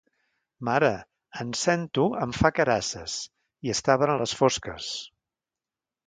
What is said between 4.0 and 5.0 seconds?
a les fosques.